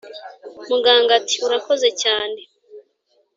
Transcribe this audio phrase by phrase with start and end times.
[0.69, 2.39] muganga ati"urakoze cyane